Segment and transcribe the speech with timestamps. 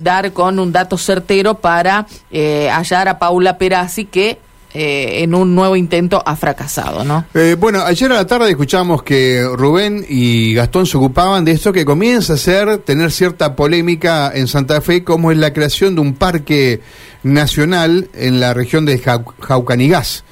[0.00, 4.38] dar con un dato certero para eh, hallar a Paula Perazzi que
[4.72, 7.24] eh, en un nuevo intento ha fracasado, ¿no?
[7.34, 11.72] Eh, bueno, ayer a la tarde escuchamos que Rubén y Gastón se ocupaban de esto
[11.72, 16.00] que comienza a ser, tener cierta polémica en Santa Fe, como es la creación de
[16.00, 16.80] un parque
[17.24, 19.02] nacional en la región de
[19.40, 20.22] Jaucanigás.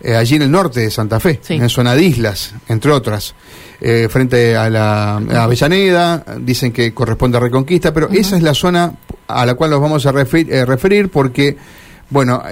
[0.00, 3.34] Eh, allí en el norte de Santa Fe, en zona de islas, entre otras,
[3.80, 8.92] eh, frente a la Avellaneda, dicen que corresponde a Reconquista, pero esa es la zona
[9.26, 11.56] a la cual nos vamos a eh, referir porque,
[12.10, 12.42] bueno,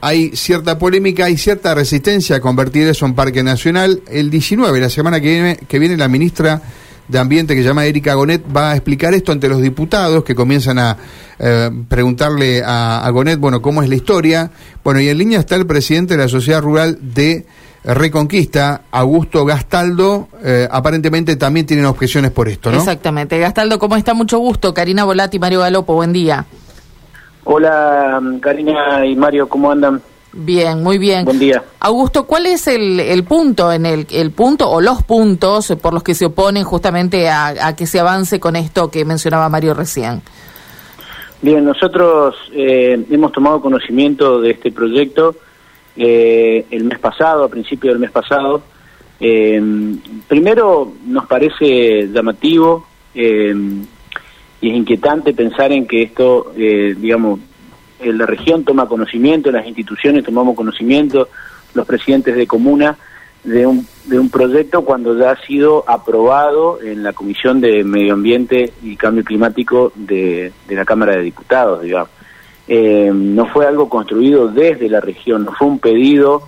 [0.00, 4.02] hay cierta polémica, hay cierta resistencia a convertir eso en parque nacional.
[4.08, 6.60] El 19, la semana que viene, que viene la ministra
[7.08, 10.34] de Ambiente que se llama Erika Gonet va a explicar esto ante los diputados que
[10.34, 10.96] comienzan a
[11.38, 14.50] eh, preguntarle a, Gonet, bueno, cómo es la historia.
[14.82, 17.46] Bueno, y en línea está el presidente de la Sociedad Rural de
[17.84, 22.78] Reconquista, Augusto Gastaldo, eh, aparentemente también tienen objeciones por esto, ¿no?
[22.78, 23.38] Exactamente.
[23.38, 24.14] Gastaldo, ¿cómo está?
[24.14, 24.72] Mucho gusto.
[24.72, 26.46] Karina Volati, Mario Galopo, buen día.
[27.44, 30.00] Hola, Karina y Mario, ¿cómo andan?
[30.36, 31.24] Bien, muy bien.
[31.24, 31.62] Buen día.
[31.78, 36.02] Augusto, ¿cuál es el, el punto en el, el punto o los puntos por los
[36.02, 40.22] que se oponen justamente a, que se avance con esto que mencionaba Mario recién?
[41.40, 45.36] Bien, nosotros eh, hemos tomado conocimiento de este proyecto
[45.96, 48.62] eh, el mes pasado, a principio del mes pasado.
[49.20, 49.62] Eh,
[50.26, 53.50] primero, nos parece llamativo y
[54.68, 57.38] es inquietante pensar en que esto, digamos,
[58.12, 61.28] la región toma conocimiento, las instituciones tomamos conocimiento,
[61.74, 62.96] los presidentes de comuna,
[63.44, 68.14] de un, de un proyecto cuando ya ha sido aprobado en la Comisión de Medio
[68.14, 72.08] Ambiente y Cambio Climático de, la Cámara de Diputados, digamos.
[72.66, 76.42] Eh, no fue algo construido desde la región, no fue un pedido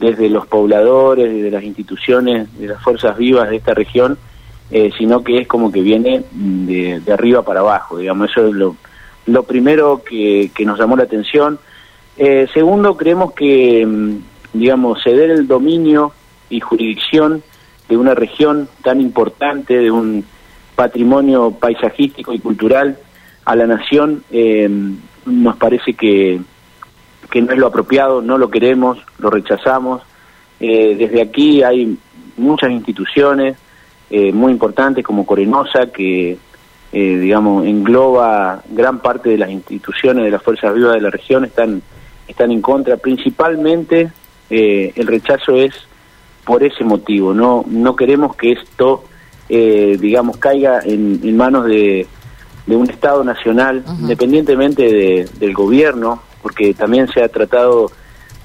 [0.00, 4.18] desde los pobladores, desde las instituciones, de las fuerzas vivas de esta región,
[4.72, 8.54] eh, sino que es como que viene de, de arriba para abajo, digamos, eso es
[8.54, 8.74] lo,
[9.26, 11.58] lo primero que, nos llamó la atención.
[12.16, 14.16] Eh, segundo, creemos que, mm,
[14.52, 16.12] digamos, ceder el dominio
[16.50, 17.42] y jurisdicción
[17.88, 20.24] de una región tan importante, de un
[20.74, 22.98] patrimonio paisajístico y cultural
[23.44, 24.68] a la nación, eh,
[25.26, 26.40] nos parece que,
[27.30, 30.02] que no es lo apropiado, no lo queremos, lo rechazamos.
[30.60, 31.96] Eh, desde aquí hay
[32.36, 33.56] muchas instituciones
[34.34, 36.36] muy importantes como Corenosa que
[36.92, 41.44] eh, digamos, engloba gran parte de las instituciones de las fuerzas vivas de la región
[41.44, 41.80] están,
[42.28, 42.98] están en contra.
[42.98, 44.12] Principalmente
[44.50, 45.72] eh, el rechazo es
[46.44, 47.32] por ese motivo.
[47.32, 49.04] No, no queremos que esto,
[49.48, 52.06] eh, digamos, caiga en, manos de,
[52.66, 57.90] de, un Estado nacional, independientemente del gobierno, porque también se ha tratado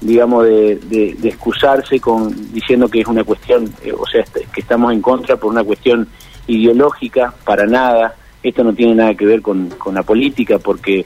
[0.00, 4.92] digamos, de, de, de, excusarse con diciendo que es una cuestión, o sea, que estamos
[4.92, 6.08] en contra por una cuestión
[6.46, 8.14] ideológica, para nada.
[8.42, 11.04] Esto no tiene nada que ver con, la política, porque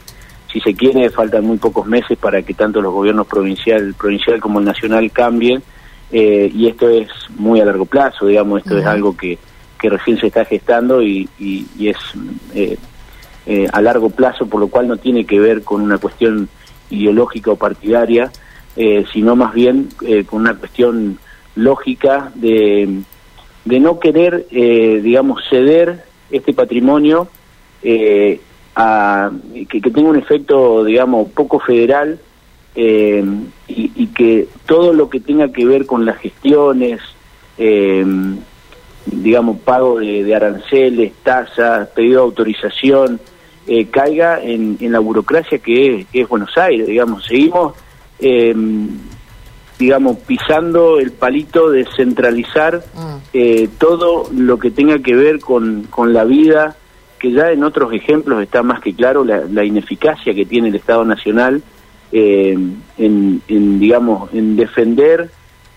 [0.53, 4.59] si se quiere faltan muy pocos meses para que tanto los gobiernos provincial, provincial como
[4.59, 5.63] el nacional cambien,
[6.11, 9.39] eh, y esto es muy a largo plazo, digamos, esto es algo que,
[9.81, 11.97] que recién se está gestando y, y, es
[12.55, 12.77] eh,
[13.47, 16.51] eh, a largo plazo, por lo cual no tiene que ver con una cuestión
[16.91, 18.31] ideológica o partidaria,
[19.13, 19.89] sino más bien
[20.27, 21.19] con una cuestión
[21.57, 23.03] lógica de,
[23.67, 27.29] de no querer, digamos, ceder este patrimonio
[27.83, 28.41] eh,
[28.75, 29.31] a,
[29.69, 32.19] que, tenga un efecto, digamos, poco federal
[32.75, 33.25] eh,
[33.69, 37.01] y, que todo lo que tenga que ver con las gestiones,
[37.59, 38.05] eh,
[39.07, 43.21] digamos, pago de, aranceles, tasas, pedido de autorización,
[43.91, 47.75] caiga en, la burocracia que es, Buenos Aires, digamos, seguimos
[49.83, 53.17] digamos, pisando el palito de centralizar mm.
[53.33, 56.77] eh, todo lo que tenga que ver con, con, la vida,
[57.19, 61.05] que ya en otros ejemplos está más que claro la, ineficacia que tiene el Estado
[61.05, 61.63] Nacional
[62.13, 62.57] eh,
[62.97, 65.31] en, en, digamos, en defender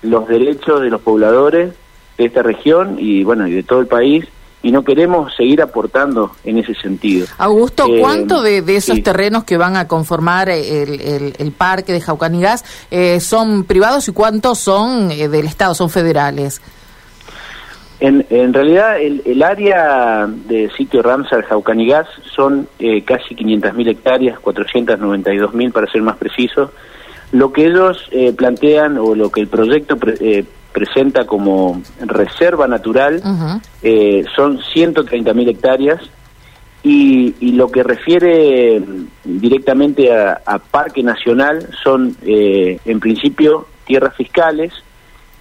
[0.04, 1.74] los derechos de los pobladores
[2.20, 4.26] de esta región y, bueno, y de todo el país
[4.66, 7.28] y no queremos seguir aportando en ese sentido.
[7.38, 13.20] Augusto, eh, ¿cuánto de, esos terrenos que van a conformar el, parque de Jaucanigás eh,
[13.20, 16.62] son privados y cuántos son eh, del Estado, son federales?
[18.00, 22.68] En, en realidad el, área de sitio Ramsar Jaucanigás son
[23.06, 26.72] casi 500.000 hectáreas, 492.000 para ser más precisos.
[27.32, 29.96] Lo que ellos plantean o lo que el proyecto
[30.76, 33.22] presenta como reserva natural
[33.82, 36.02] eh, son 130.000 hectáreas
[36.84, 38.84] y, lo que refiere
[39.24, 44.74] directamente a, Parque Nacional son eh, en principio tierras fiscales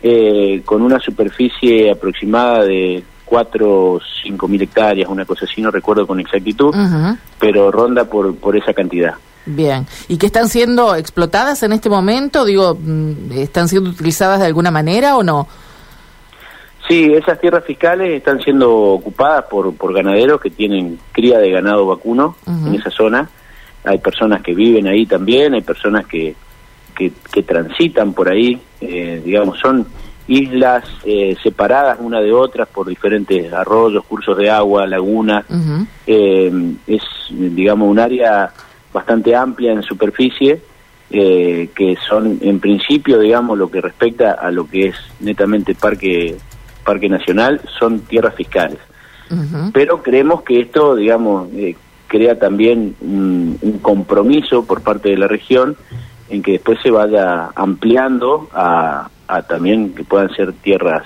[0.01, 5.73] eh, con una superficie aproximada de 4 o 5 mil hectáreas, una cosa así, no
[5.73, 6.73] recuerdo con exactitud,
[7.41, 9.15] pero ronda por, por esa cantidad.
[9.47, 9.87] Bien.
[10.09, 12.45] ¿Y que están siendo explotadas en este momento?
[12.45, 15.47] Digo, mm, ¿están siendo utilizadas de alguna manera o no?
[16.89, 21.87] Sí, esas tierras fiscales están siendo ocupadas por, por ganaderos que tienen cría de ganado
[21.87, 23.29] vacuno en esa zona.
[23.85, 26.35] Hay personas que viven ahí también, hay personas que,
[26.95, 29.87] que, transitan por ahí, eh, digamos, son
[30.27, 35.45] islas eh, separadas una de otras por diferentes arroyos, cursos de agua, lagunas.
[36.07, 36.53] Eh,
[36.87, 38.53] es, digamos, un área
[38.95, 40.63] bastante amplia en superficie,
[41.11, 46.39] que son, en principio, digamos, lo que respecta a lo que es netamente parque
[46.85, 48.79] Parque Nacional son tierras fiscales.
[49.73, 51.75] Pero creemos que esto, digamos, eh,
[52.07, 55.77] crea también un, compromiso por parte de la región
[56.29, 59.09] en que después se vaya ampliando a,
[59.49, 61.03] también que puedan ser tierras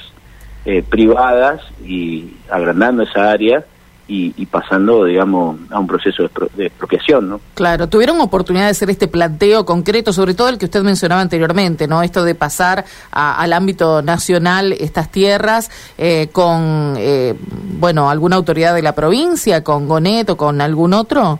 [0.66, 3.64] eh, privadas y agrandando esa área
[4.10, 7.40] y, pasando, digamos, a un proceso de, expropiación, ¿no?
[7.52, 11.86] Claro, tuvieron oportunidad de hacer este planteo concreto, sobre todo el que usted mencionaba anteriormente,
[11.86, 12.02] ¿no?
[12.02, 17.34] Esto de pasar al ámbito nacional estas tierras eh, con, eh,
[17.78, 21.38] bueno, alguna autoridad de la provincia, con Gonet o con algún otro.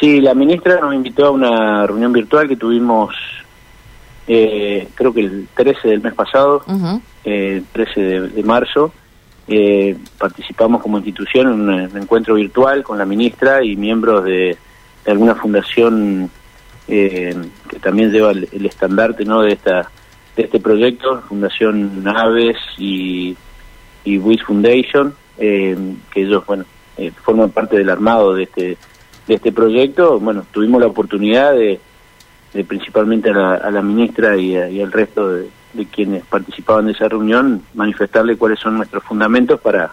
[0.00, 3.14] Sí, la ministra nos invitó a una reunión virtual que tuvimos,
[4.26, 6.64] eh, creo que el 13 del mes pasado,
[7.22, 8.94] 13 de marzo,
[9.52, 14.56] eh, participamos como institución en un, encuentro virtual con la ministra y miembros de,
[15.04, 16.30] alguna fundación
[16.86, 17.34] eh,
[17.68, 19.42] que también lleva el, estandarte ¿no?
[19.42, 19.90] de esta
[20.36, 23.36] de este proyecto, Fundación Aves y,
[24.04, 25.76] y WIS Foundation, eh,
[26.12, 26.64] que ellos bueno
[26.96, 28.78] eh, forman parte del armado de este
[29.26, 30.20] de este proyecto.
[30.20, 31.80] Bueno, tuvimos la oportunidad de,
[32.68, 37.62] principalmente a la, ministra y, y al resto de, de quienes participaban de esa reunión,
[37.74, 39.92] manifestarle cuáles son nuestros fundamentos para,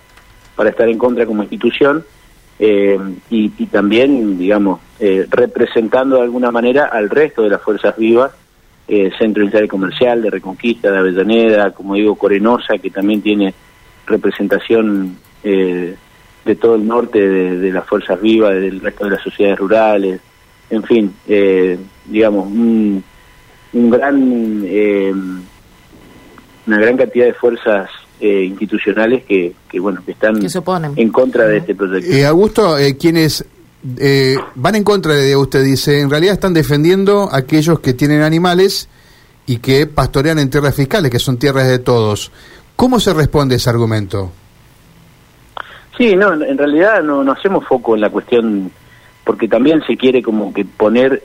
[0.55, 2.03] para estar en contra como institución
[2.59, 2.97] eh,
[3.29, 8.31] y, también, digamos, eh, representando de alguna manera al resto de las fuerzas vivas,
[8.87, 13.53] eh, Centro Industrial Comercial, de Reconquista, de Avellaneda, como digo, Corenosa, que también tiene
[14.05, 20.19] representación de todo el norte de, las fuerzas vivas, del resto de las sociedades rurales,
[20.69, 21.13] en fin,
[22.05, 23.01] digamos, un,
[23.71, 24.65] un gran
[26.67, 30.37] una gran cantidad de fuerzas eh, institucionales que, que, bueno que están
[30.95, 32.11] en contra de este proyecto.
[32.11, 33.45] Eh, Augusto, eh, quienes
[33.99, 38.21] eh, van en contra de usted dice, en realidad están defendiendo a aquellos que tienen
[38.21, 38.89] animales
[39.45, 42.31] y que pastorean en tierras fiscales, que son tierras de todos.
[42.75, 44.31] ¿Cómo se responde ese argumento?
[45.97, 48.69] Sí, no, en realidad no, no hacemos foco en la cuestión,
[49.23, 51.23] porque también se quiere como que poner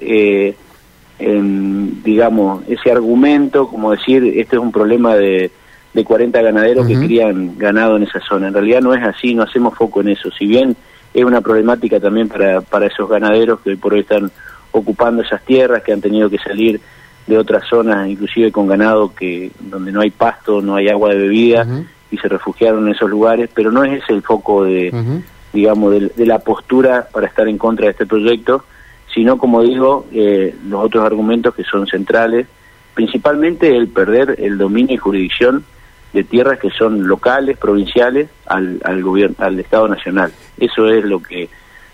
[1.22, 5.50] eh, digamos, ese argumento, como decir, este es un problema de,
[5.94, 8.48] de 40 ganaderos que crían ganado en esa zona.
[8.48, 10.30] En realidad no es así, no hacemos foco en eso.
[10.30, 10.76] Si bien
[11.14, 14.30] es una problemática también para, para esos ganaderos que hoy por hoy están
[14.72, 16.80] ocupando esas tierras, que han tenido que salir
[17.26, 21.16] de otras zonas, inclusive con ganado que donde no hay pasto, no hay agua de
[21.16, 21.66] bebida,
[22.10, 25.22] y se refugiaron en esos lugares, pero no es ese el foco de,
[25.52, 28.64] digamos, de, la postura para estar en contra de este proyecto,
[29.14, 32.46] sino, como digo, eh, los otros argumentos que son centrales,
[32.94, 35.64] principalmente el perder el dominio y jurisdicción
[36.12, 40.32] de tierras que son locales, provinciales, al, al gobierno, al Estado Nacional.
[40.58, 41.48] Eso es lo que,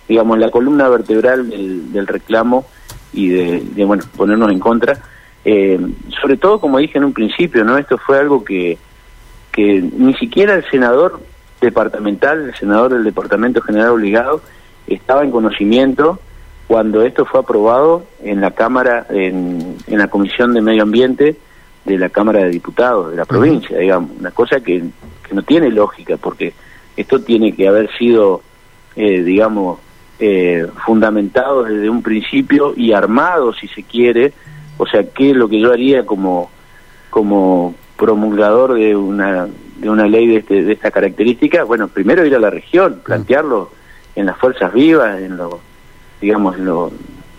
[0.09, 2.67] digamos, la columna vertebral del, reclamo
[3.12, 4.98] y de, bueno, ponernos en contra.
[5.44, 5.79] Eh,
[6.20, 8.77] sobre todo, como dije en un principio, no, esto fue algo que
[9.58, 11.20] que ni siquiera el senador
[11.60, 14.41] departamental, el senador del Departamento General Obligado,
[14.87, 16.20] estaba en conocimiento
[16.69, 21.37] cuando esto fue aprobado en la Cámara, en, en la Comisión de Medio Ambiente
[21.87, 24.84] de la Cámara de Diputados de la provincia, digamos, una cosa que,
[25.27, 26.53] que, no tiene lógica, porque
[26.94, 28.43] esto tiene que haber sido,
[28.96, 29.79] eh, digamos,
[30.20, 34.34] eh, fundamentado desde un principio y armado, si se quiere,
[34.77, 36.51] o sea, ¿qué es lo que yo haría como,
[37.08, 39.48] como promulgador de una,
[39.79, 41.65] de una ley de, este, de esta característica?
[41.65, 43.70] Bueno, primero ir a la región, plantearlo
[44.15, 45.55] en las fuerzas vivas, en los
[46.20, 46.69] digamos, en,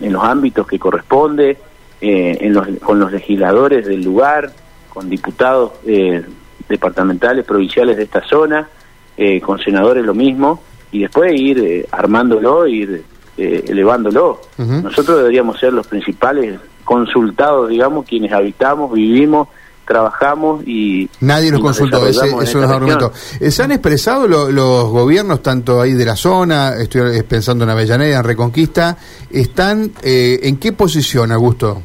[0.00, 1.58] en los ámbitos que corresponde,
[2.00, 4.50] eh, en los, con los legisladores del lugar,
[4.88, 6.22] con diputados eh,
[6.68, 8.68] departamentales, provinciales de esta zona,
[9.16, 13.04] eh, con senadores lo mismo, y después ir armándolo, ir
[13.36, 14.40] elevándolo.
[14.58, 19.48] Nosotros deberíamos ser los principales consultados, digamos, quienes habitamos, vivimos
[19.90, 21.10] trabajamos y...
[21.20, 23.10] Nadie nos consultó, ese, es argumento.
[23.40, 28.18] Eh, ¿Se han expresado los gobiernos, tanto ahí de la zona, estoy pensando en Avellaneda,
[28.18, 28.96] en Reconquista,
[29.28, 31.82] están eh, en qué posición, Augusto?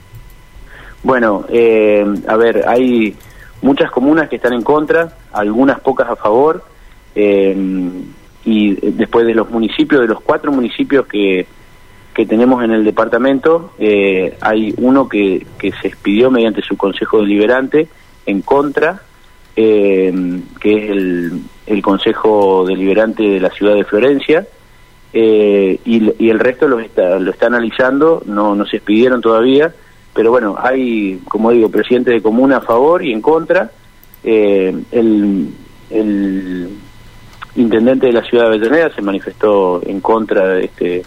[1.01, 3.15] Bueno, eh, a ver, hay
[3.63, 6.63] muchas comunas que están en contra, algunas pocas a favor,
[7.15, 11.47] y después de los municipios, de los cuatro municipios que,
[12.15, 17.89] que tenemos en el departamento, hay uno que, que se expidió mediante su consejo deliberante
[18.25, 19.01] en contra,
[19.53, 24.47] que es el, el consejo deliberante de la ciudad de Florencia,
[25.17, 29.73] eh, y, el resto lo está, lo está analizando, no, no se expidieron todavía,
[30.13, 33.71] pero bueno, hay, como digo, presidente de comuna a favor y en contra.
[34.25, 35.53] Eh, el,
[35.89, 36.69] el,
[37.55, 41.03] intendente de la ciudad de Avellaneda se manifestó en contra de este,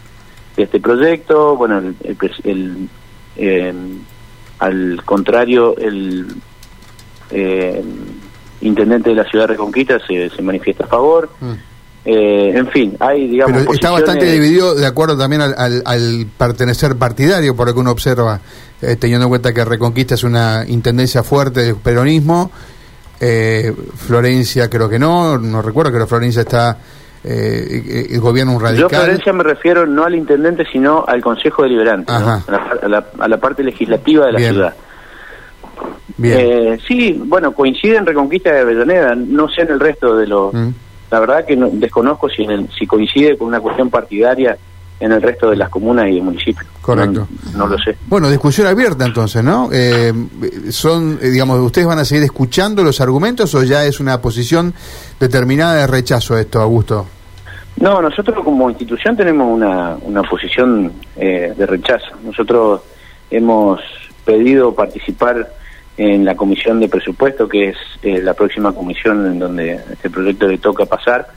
[0.63, 2.89] este proyecto, bueno, el,
[3.37, 3.75] eh,
[4.59, 6.27] al contrario, el
[8.61, 11.31] intendente de la ciudad de Reconquista se, se manifiesta a favor.
[11.41, 11.53] Mm.
[12.05, 13.59] Eh, en fin, hay, digamos.
[13.59, 17.91] Pero está bastante dividido de acuerdo también al, al, pertenecer partidario, por lo que uno
[17.91, 18.41] observa,
[18.81, 22.51] eh, teniendo en cuenta que Reconquista es una intendencia fuerte del peronismo.
[23.21, 26.79] Eh, Florencia, creo que no, no recuerdo, que Florencia está.
[27.25, 28.83] El gobierno radical.
[28.83, 32.43] Yo, Florencia, me refiero no al intendente, sino al Consejo Deliberante, a,
[32.87, 34.75] la, a, la, parte legislativa de la ciudad.
[36.17, 36.81] Bien.
[36.87, 40.53] sí, bueno, coincide en Reconquista de Avellaneda, no sé en el resto de los.
[40.53, 40.69] Mm.
[41.11, 42.47] La verdad que desconozco si,
[42.79, 44.59] si coincide con una cuestión partidaria
[45.01, 46.67] en el resto de las comunas y municipios.
[46.83, 47.29] Correcto.
[47.55, 47.97] No, lo sé.
[48.07, 49.69] Bueno, discusión abierta entonces, ¿no?
[49.73, 50.13] Eh,
[50.71, 54.75] son, eh, digamos, ¿ustedes van a seguir escuchando los argumentos o ya es una posición
[55.21, 57.07] determinada de rechazo esto, Augusto?
[57.81, 62.17] No, nosotros como institución tenemos una, una posición eh, de rechazo.
[62.25, 62.81] Nosotros
[63.31, 63.81] hemos
[64.25, 65.53] pedido participar
[65.97, 70.49] en la comisión de presupuesto, que es eh, la próxima comisión en donde este proyecto
[70.49, 71.29] le toca pasar,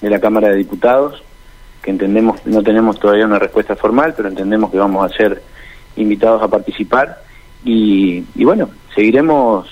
[0.00, 1.22] de la Cámara de Diputados,
[1.82, 5.42] que entendemos, no tenemos todavía una respuesta formal, pero entendemos que vamos a ser
[5.96, 7.22] invitados a participar
[7.64, 9.68] y, bueno, seguiremos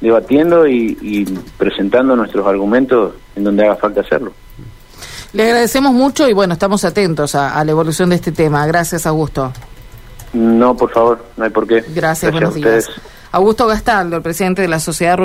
[0.00, 1.24] debatiendo y,
[1.56, 4.32] presentando nuestros argumentos en donde haga falta hacerlo.
[5.32, 8.66] Le agradecemos mucho y bueno, estamos atentos a, la evolución de este tema.
[8.66, 9.52] Gracias, Augusto.
[10.32, 11.84] No, por favor, no hay por qué.
[11.94, 12.88] Gracias, buenos días.
[13.32, 15.16] Augusto Gastaldo, el presidente de la Sociedad